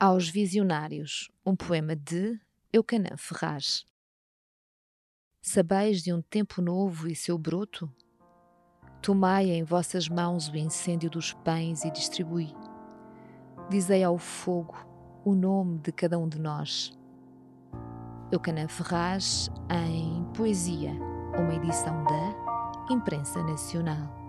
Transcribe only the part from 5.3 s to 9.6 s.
Sabeis de um tempo novo e seu broto? Tomai